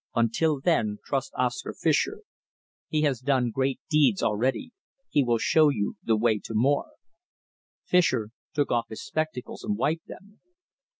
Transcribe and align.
Until 0.15 0.59
then, 0.59 0.97
trust 1.05 1.31
Oscar 1.37 1.73
Fischer. 1.77 2.21
He 2.89 3.03
has 3.03 3.19
done 3.19 3.51
great 3.51 3.79
deeds 3.87 4.23
already. 4.23 4.71
He 5.11 5.23
will 5.23 5.37
show 5.37 5.69
you 5.69 5.93
the 6.03 6.17
way 6.17 6.39
to 6.39 6.55
more." 6.55 6.93
Fischer 7.85 8.31
took 8.55 8.71
off 8.71 8.87
his 8.89 9.03
spectacles 9.05 9.63
and 9.63 9.77
wiped 9.77 10.07
them. 10.07 10.39